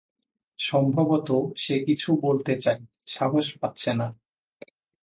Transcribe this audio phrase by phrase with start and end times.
[0.59, 1.29] সম্ভবত
[1.57, 2.81] সে কিছু বলতে চায়,
[3.07, 4.07] সাহস পাচ্ছে না।